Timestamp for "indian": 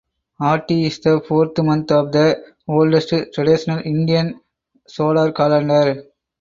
3.85-4.41